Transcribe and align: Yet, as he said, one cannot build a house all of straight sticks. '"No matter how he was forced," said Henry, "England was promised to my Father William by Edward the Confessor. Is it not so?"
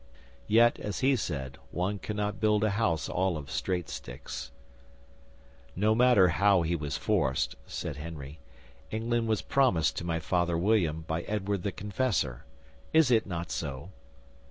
Yet, 0.47 0.79
as 0.79 1.01
he 1.01 1.15
said, 1.15 1.59
one 1.69 1.99
cannot 1.99 2.39
build 2.39 2.63
a 2.63 2.71
house 2.71 3.07
all 3.07 3.37
of 3.37 3.51
straight 3.51 3.87
sticks. 3.87 4.49
'"No 5.75 5.93
matter 5.93 6.29
how 6.29 6.63
he 6.63 6.75
was 6.75 6.97
forced," 6.97 7.55
said 7.67 7.97
Henry, 7.97 8.39
"England 8.89 9.27
was 9.27 9.43
promised 9.43 9.95
to 9.97 10.03
my 10.03 10.19
Father 10.19 10.57
William 10.57 11.01
by 11.01 11.21
Edward 11.29 11.61
the 11.61 11.71
Confessor. 11.71 12.45
Is 12.93 13.11
it 13.11 13.27
not 13.27 13.51
so?" 13.51 13.91